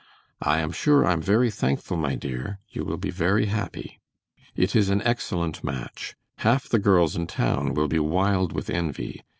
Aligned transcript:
I 0.41 0.61
am 0.61 0.71
sure 0.71 1.05
I'm 1.05 1.21
very 1.21 1.51
thankful, 1.51 1.95
my 1.95 2.15
dear, 2.15 2.57
you 2.69 2.83
will 2.83 2.97
be 2.97 3.11
very 3.11 3.45
happy. 3.45 3.99
It 4.55 4.75
is 4.75 4.89
an 4.89 5.03
excellent 5.03 5.63
match. 5.63 6.15
Half 6.37 6.69
the 6.69 6.79
girls 6.79 7.15
in 7.15 7.27
town 7.27 7.75
will 7.75 7.87
be 7.87 7.99
wild 7.99 8.51
with 8.51 8.67
envy. 8.67 9.21